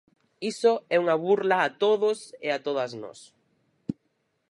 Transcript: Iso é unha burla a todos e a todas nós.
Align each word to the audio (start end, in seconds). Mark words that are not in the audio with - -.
Iso 0.51 0.73
é 0.95 0.97
unha 1.03 1.19
burla 1.23 1.57
a 1.61 1.69
todos 1.83 2.19
e 2.45 2.47
a 2.51 2.59
todas 2.65 2.91
nós. 3.01 3.19